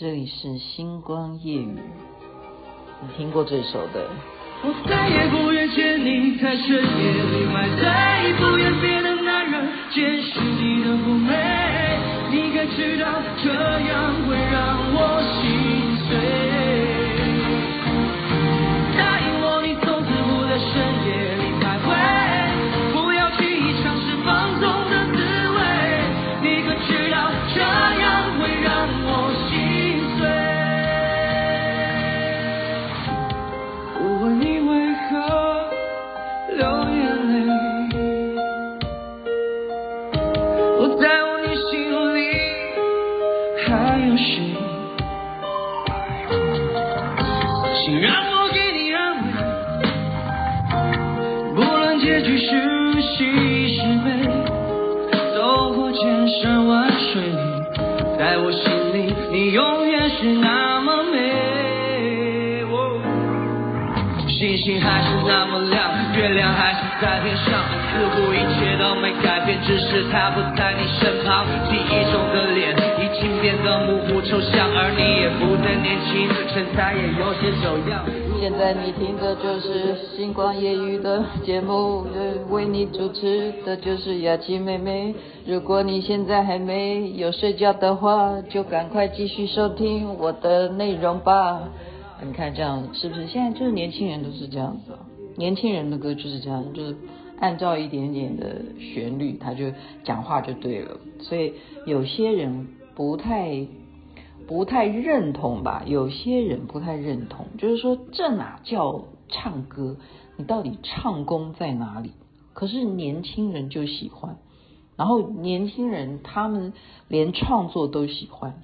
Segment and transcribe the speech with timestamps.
[0.00, 1.74] 这里是星光夜雨，
[3.02, 4.06] 你听过这首的？
[4.62, 11.34] 我再也不愿见你在深夜里埋再也不愿别的男人见识你的妩媚，
[12.30, 13.10] 你该知道
[13.42, 14.36] 这样会
[47.88, 49.24] 请让我给你安慰，
[51.54, 54.28] 不论结局是喜是悲，
[55.34, 57.22] 走过千山万水，
[58.18, 62.62] 在我心里，你永远是那么美。
[62.64, 63.00] 哦。
[64.28, 65.67] 星星还是那么。
[67.00, 71.46] 在天上，似乎一切都没改变，只是他不在你身旁。
[71.68, 78.04] 记忆中的脸已经变得模糊抽象，而你也不再年轻，身材也有些走样。
[78.40, 82.06] 现在你听的就是星光夜语的节目，
[82.50, 85.14] 为你主持的就是雅琪妹妹。
[85.46, 91.60] 如果你现在还没有睡觉的话，就赶快继续收听我的内容吧。
[92.22, 93.26] 你看这样是不是？
[93.26, 94.98] 现在就是年轻人都是这样子啊，
[95.38, 96.96] 年轻人的歌就是这样，就是
[97.38, 99.72] 按照一点点的旋律，他就
[100.02, 100.98] 讲话就对了。
[101.20, 101.54] 所以
[101.86, 103.66] 有些人不太
[104.46, 109.96] 不太认同吧，有些人不太认同，就是说这哪叫唱歌？
[110.36, 112.10] 你到底唱功在哪里？
[112.52, 114.38] 可是年轻人就喜欢，
[114.96, 116.72] 然后年轻人他们
[117.06, 118.60] 连创作都喜欢。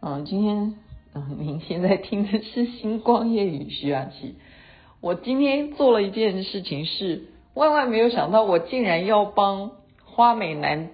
[0.00, 0.74] 嗯，今天
[1.14, 1.36] 嗯。
[1.38, 4.36] 您现在听的是《星光夜雨》徐雅琪。
[5.00, 9.70] 我今天做了一件事情，是万万没有想到，我竟然要帮
[10.04, 10.90] 花美男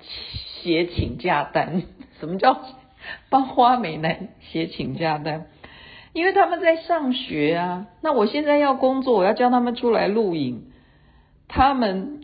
[0.62, 1.82] 写请假单。
[2.20, 2.60] 什么叫
[3.30, 5.46] 帮花美男写请假单？
[6.12, 7.86] 因为他们在上学啊。
[8.02, 10.70] 那我现在要工作，我要叫他们出来录影。
[11.48, 12.20] 他们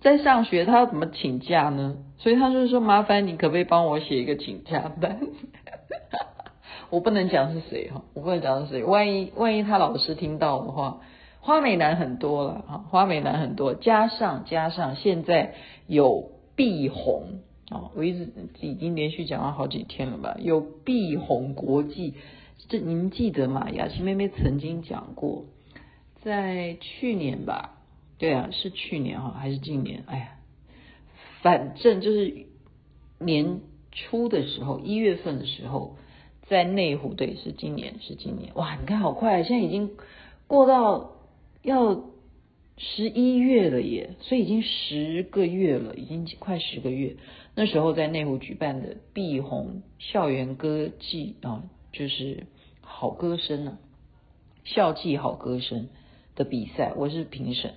[0.00, 1.96] 在上学，他要怎么请假呢？
[2.18, 5.20] 所以他就说：“麻烦你可不可以帮我写一个请假单？”
[6.90, 11.00] 我不能讲是谁哈，我不能讲是谁，万一万一他老师听到的话，
[11.40, 15.54] 花美男很多了哈，花美男很多，加上加上现在
[15.86, 17.40] 有碧红
[17.70, 18.28] 啊，我一直
[18.60, 22.14] 已经连续讲了好几天了吧，有碧红国际，
[22.68, 23.68] 这您记得吗？
[23.70, 25.44] 雅琪妹妹曾经讲过，
[26.22, 27.78] 在去年吧，
[28.18, 30.04] 对啊，是去年哈还是今年？
[30.06, 30.28] 哎呀，
[31.42, 32.46] 反正就是
[33.18, 33.60] 年
[33.92, 35.96] 初的时候，一月份的时候。
[36.48, 39.92] 在内湖，对，是今年，是今年，哇，你看好快，现在已经
[40.48, 41.12] 过到
[41.62, 42.04] 要
[42.76, 47.16] 十一月了耶，所以已经十个月了，已经快十个月。
[47.54, 52.46] 那时候在内湖举办的碧红校园歌季啊，就是
[52.80, 53.78] 好歌声啊，
[54.64, 55.88] 校际好歌声
[56.36, 57.74] 的比赛，我是评审，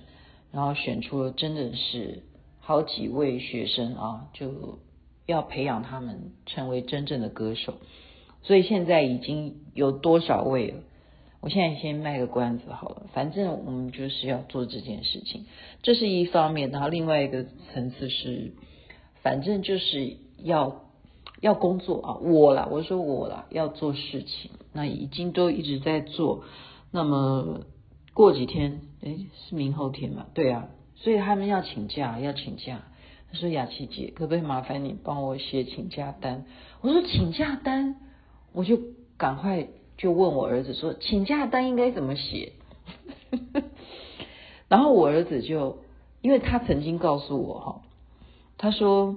[0.52, 2.22] 然后选出了真的是
[2.60, 4.78] 好几位学生啊，就
[5.26, 7.74] 要培养他们成为真正的歌手。
[8.42, 10.82] 所以现在已经有多少位了？
[11.44, 15.44] 我现在先卖个关子好了，反正我们就是要做这件事情，
[15.82, 16.70] 这是一方面。
[16.70, 18.54] 然后另外一个层次是，
[19.20, 20.86] 反正就是要
[21.42, 26.44] 要工作啊，我啦，我说我啦，要做事情，那已经都一直在做。
[26.90, 27.60] 那么
[28.14, 30.24] 过几天，诶，是明后天嘛？
[30.32, 32.84] 对啊，所以他们要请假，要请假。
[33.30, 36.46] 他说雅琪姐，可不可以麻烦你帮我写请假单？
[36.80, 37.96] 我说请假单。
[38.54, 38.78] 我就
[39.18, 39.66] 赶快
[39.96, 42.52] 就问我儿子说，请假单应该怎么写？
[44.68, 45.78] 然后我儿子就，
[46.20, 47.82] 因为他曾经告诉我哈，
[48.58, 49.16] 他说，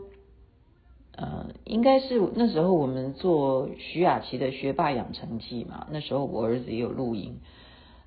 [1.15, 7.39] 呃，应该是那时候我们做徐雅琪的学霸养成记嘛，那时候我儿子也有录音，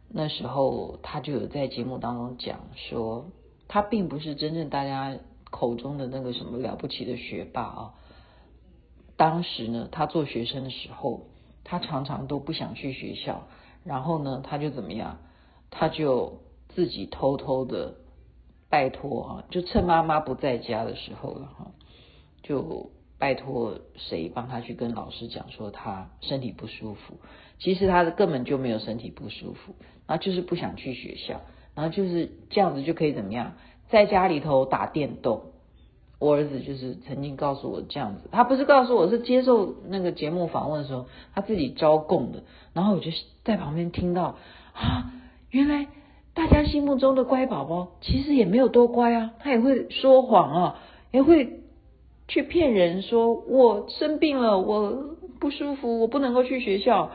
[0.09, 3.27] 那时候他就有在节目当中讲说，
[3.69, 5.19] 他并不是真正大家
[5.51, 7.95] 口中的那个什么了不起的学霸啊。
[9.17, 11.27] 当时呢，他做学生的时候，
[11.65, 13.47] 他常常都不想去学校，
[13.85, 15.19] 然后呢，他就怎么样？
[15.71, 17.95] 他就自己偷偷的
[18.69, 21.71] 拜托啊，就趁妈妈不在家的时候了哈，
[22.43, 27.21] 就拜托谁帮他去跟老师讲说他身体不舒服。
[27.59, 29.75] 其实他根本就没有身体不舒服，
[30.07, 31.41] 然后就是不想去学校，
[31.75, 33.53] 然后就是这样子就可以怎么样，
[33.89, 35.53] 在家里头打电动。
[36.21, 42.43] 我儿子就是曾经告诉我这样子，他不是告诉我是接受那个节目访问的时候，他自己招供的。
[42.75, 43.11] 然后我就
[43.43, 44.37] 在旁边听到
[44.75, 45.13] 啊，
[45.51, 45.87] 原来
[46.35, 50.79] 大家心目中的乖宝宝其实也没有多乖啊，他也会说谎啊，
[51.11, 51.63] 也会
[52.29, 57.13] 去骗人说我生病了，我不舒服，我不能够去学校。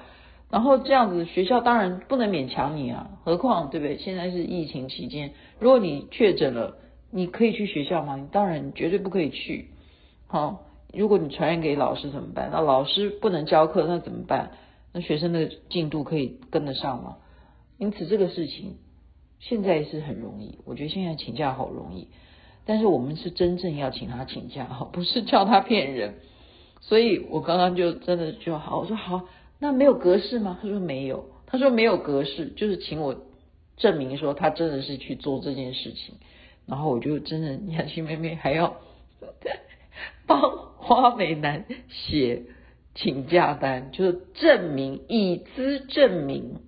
[0.49, 3.99] 然后这样子，学校当然不能勉强你啊，何况对不对？
[3.99, 6.77] 现在是疫情期间，如果你确诊了。
[7.15, 8.17] 你可以去学校吗？
[8.17, 9.69] 你当然绝对不可以去。
[10.27, 12.49] 好，如果你传染给老师怎么办？
[12.51, 14.51] 那老师不能教课，那怎么办？
[14.91, 17.15] 那学生的进度可以跟得上吗？
[17.77, 18.75] 因此这个事情
[19.39, 22.09] 现在是很容易，我觉得现在请假好容易。
[22.65, 26.15] 但是我们是真正要请他请假， 不是叫他骗人。
[26.81, 29.21] 所以我刚刚就真的就好，我说好，
[29.59, 30.59] 那没有格式吗？
[30.61, 33.15] 他说没有，他说没有格式，就是请我
[33.77, 36.15] 证明说他真的是去做这件事情。
[36.67, 38.77] 然后我就真的，雅琪妹妹还要
[40.25, 40.39] 帮
[40.77, 42.43] 花美男写
[42.93, 46.61] 请假单，就是证明以资证明，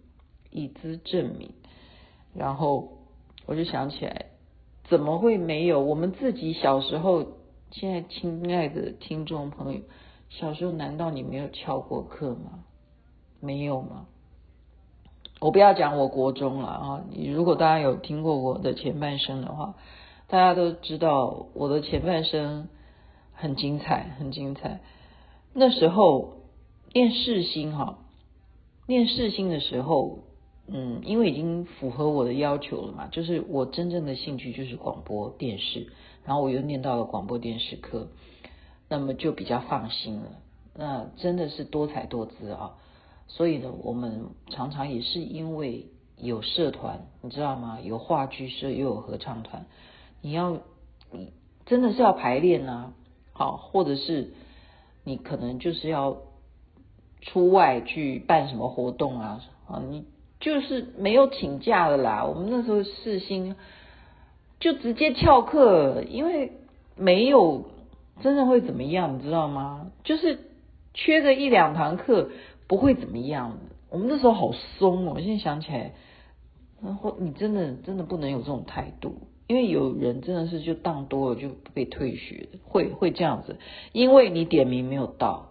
[0.52, 1.52] 以资证明。
[2.34, 3.00] 然后
[3.46, 4.28] 我就想起来，
[4.84, 5.82] 怎么会没有？
[5.82, 7.38] 我们自己小时候，
[7.72, 9.82] 现在亲爱的听众朋友，
[10.30, 12.64] 小时候难道你没有翘过课吗？
[13.40, 14.08] 没有吗？
[15.40, 17.04] 我不要讲我国中了啊！
[17.12, 19.76] 你如果大家有听过我的前半生的话，
[20.28, 22.70] 大家都知道我的前半生
[23.34, 24.80] 很精彩，很精彩。
[25.54, 26.38] 那时候
[26.92, 28.00] 念世新哈，
[28.88, 30.20] 念世新的时候，
[30.68, 35.88] 嗯，因为已经符合我的要求了嘛，就是我真正的兴趣就是广播电视，
[36.26, 38.08] 然后我又念到了广播电视科，
[38.90, 40.32] 那么就比较放心了。
[40.74, 42.76] 那真的是多彩多姿啊！
[43.28, 45.86] 所以呢，我们常常也是因为
[46.18, 47.80] 有社团，你知道吗？
[47.84, 49.66] 有话剧社，又有合唱团。
[50.22, 50.58] 你要，
[51.12, 51.34] 你
[51.66, 52.94] 真的是要排练啊，
[53.34, 54.32] 好，或者是
[55.04, 56.18] 你可能就是要
[57.22, 60.06] 出外去办什么活动啊，啊，你
[60.40, 62.24] 就是没有请假的啦。
[62.24, 63.56] 我们那时候世新
[64.60, 66.54] 就直接翘课，因为
[66.96, 67.66] 没有
[68.22, 69.92] 真的会怎么样，你知道吗？
[70.04, 70.40] 就是
[70.94, 72.32] 缺个一两堂课。
[72.68, 73.58] 不会怎么样，
[73.90, 75.14] 我们那时候好松哦。
[75.16, 75.94] 我现在想起来，
[76.82, 79.16] 然后你真的真的不能有这种态度，
[79.48, 83.58] 因为有人真的是就当多了就被退学，会会这样子，
[83.94, 85.50] 因为你点名没有到，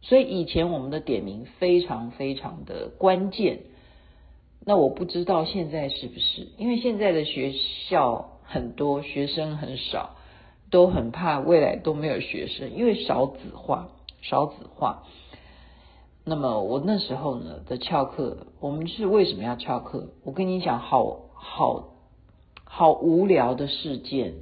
[0.00, 3.60] 所以以前我们的点名非常非常的关键。
[4.64, 7.52] 那我不知道现在是不是，因为现在的学
[7.88, 10.14] 校很多学生很少，
[10.70, 13.88] 都很怕未来都没有学生，因为少子化，
[14.20, 15.02] 少子化。
[16.24, 20.10] 那么我那时候呢的翘课，我们是为什么要翘课？
[20.24, 21.94] 我跟你讲，好好
[22.64, 24.34] 好无聊的事件。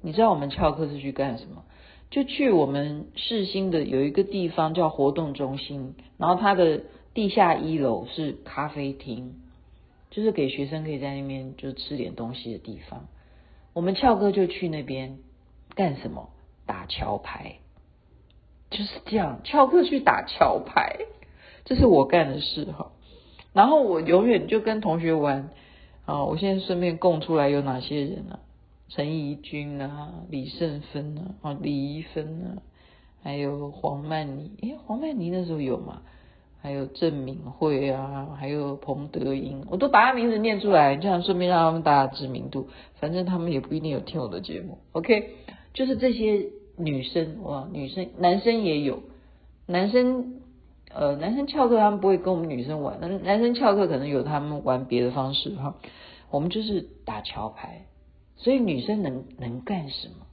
[0.00, 1.64] 你知道我们翘课是去干什么？
[2.10, 6.82] 就去我们市心的有一个地方叫活动中心，然后它的
[7.12, 9.34] 地下一楼是咖啡厅，
[10.10, 13.06] 就是给学生可以在那边就吃点东西的地方。
[13.72, 15.18] 我们翘课就去那边
[15.74, 16.28] 干什么？
[16.66, 17.56] 打桥牌。
[18.70, 20.98] 就是这样，翘课去打桥牌，
[21.64, 22.90] 这是我干的事哈。
[23.52, 25.50] 然后我永远就跟同学玩
[26.06, 26.24] 啊。
[26.24, 28.40] 我现在顺便供出来有哪些人啊？
[28.88, 32.58] 陈怡君啊，李胜芬啊，啊，李怡芬啊，
[33.22, 34.50] 还有黄曼妮。
[34.62, 36.02] 诶，黄曼妮那时候有吗？
[36.60, 42.68] 还有郑敏慧啊，还有彭德英，我都把他名字念出来，这样顺便让他们打打知名度。
[42.94, 44.78] 反正他们也不一定有听我的节目。
[44.92, 45.30] OK，
[45.72, 46.46] 就是这些。
[46.76, 49.02] 女生哇，女生男生也有，
[49.66, 50.40] 男生
[50.90, 55.76] 呃，男生翘课他们不会跟我们女生玩，男生翘课可能有他们玩别的方式哈。
[56.30, 57.86] 我们就是打桥牌，
[58.36, 60.26] 所以女生能能干什么？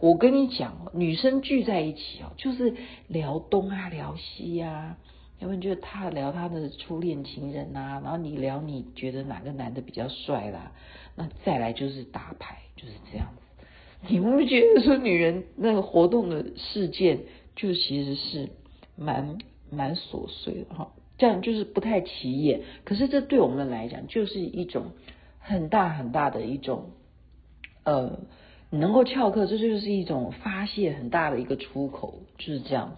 [0.00, 2.74] 我跟你讲哦，女生聚在一起哦，就是
[3.08, 4.96] 聊东啊，聊西啊，
[5.40, 10.72] 要不然就是他聊他的初恋情人啊，然后你聊你觉得哪个男的比较帅啦，
[11.16, 13.42] 那再来就是打牌，就是这样子。
[14.06, 17.20] 你不觉得说女人那个活动的事件
[17.56, 18.48] 就其实是
[18.96, 19.38] 蛮
[19.70, 22.62] 蛮琐碎的哈，这样就是不太起眼。
[22.84, 24.92] 可是这对我们来讲就是一种
[25.40, 26.90] 很大很大的一种
[27.84, 28.20] 呃，
[28.70, 32.96] 能够翘课，这就是一种发泄很大的一个出口，就是这样。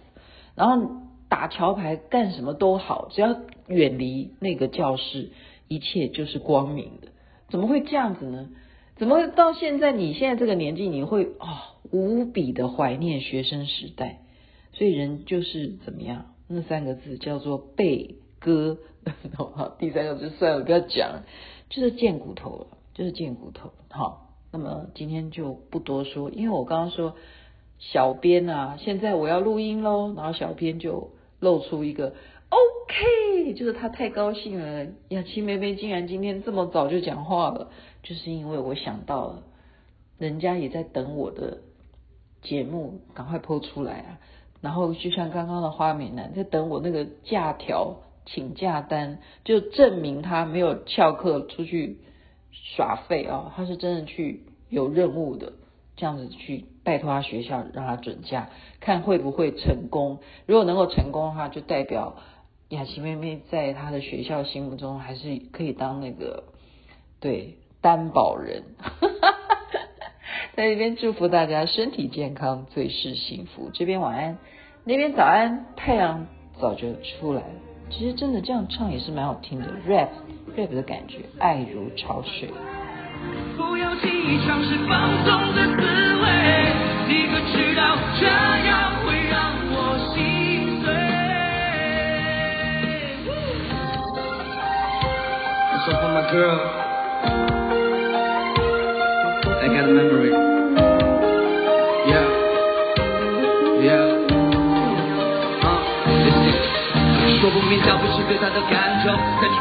[0.53, 0.91] 然后
[1.29, 5.31] 打桥牌干什么都好，只要远离那个教室，
[5.67, 7.07] 一切就是光明的。
[7.49, 8.49] 怎么会这样子呢？
[9.01, 9.91] 怎么到现在？
[9.91, 11.57] 你现在这个年纪，你会啊、哦、
[11.89, 14.19] 无比的怀念学生时代，
[14.73, 16.35] 所以人就是怎么样？
[16.47, 18.77] 那三个字叫做被割。
[19.33, 21.23] 好，第三个就算了，不要讲，
[21.67, 23.71] 就是贱骨头了，就是贱骨头。
[23.89, 27.15] 好，那么今天就不多说，因为我刚刚说
[27.79, 32.13] 小编啊，现在我要录音喽，然后小编就露出一个
[32.49, 37.71] OK，就是他太高兴了，雅琪妹妹竟然今天这么早就讲话了，
[38.03, 39.43] 就是因为我想到了，
[40.17, 41.59] 人家也在等我的
[42.41, 44.19] 节目赶快播出来啊，
[44.61, 51.99] 然后就像刚刚的花美男在等我那个假条请假单，就证明他没有翘课出去。
[52.53, 53.51] 耍废啊、哦！
[53.55, 55.53] 他是真的去有任务的，
[55.95, 58.49] 这样子去拜托他学校让他准假，
[58.81, 60.19] 看会不会成功。
[60.45, 62.17] 如果能够成功的话，就代表
[62.67, 66.43] 雅琪妹妹在他的学校心目中还是可以当那个
[67.21, 68.63] 对担保人。
[70.55, 73.71] 在这边祝福大家身体健康，最是幸福。
[73.73, 74.37] 这边晚安，
[74.83, 76.27] 那边早安，太阳
[76.59, 77.53] 早就出来了。
[77.89, 80.09] 其实真的这样唱也是蛮好听的，rap。
[80.55, 82.49] rap 的感觉，爱如潮水。
[83.55, 85.81] 不要轻易尝试放纵的滋
[86.21, 86.27] 味，
[87.07, 90.91] 你可知道这样会让我心碎。
[95.71, 96.80] This is for my girl.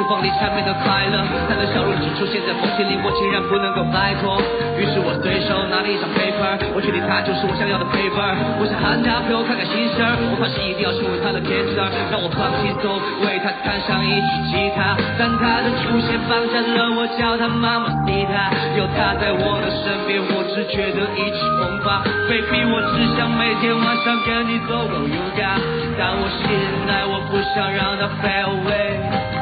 [0.01, 4.41] 厨房里缠绵的快乐，他的笑容只出现在风景里，我竟然不能够摆脱。
[4.81, 8.33] 于是我随手拿了一张 paper，我确定他就是我想要的 paper。
[8.57, 10.01] 我想喊他陪我看看星星，
[10.33, 11.77] 我发誓一定要成为他的天使，
[12.09, 14.97] 让我放轻松，为他弹上一曲吉他。
[15.21, 18.49] 但他的出现绑架了我，叫他妈妈吉他，
[18.81, 22.01] 有他在我的身边，我只觉得意气风发。
[22.25, 25.61] Baby，我只想每天晚上跟你走路 yoga，
[26.01, 26.49] 但我现
[26.89, 27.69] 在我不想。
[27.71, 29.40] 让它 fade away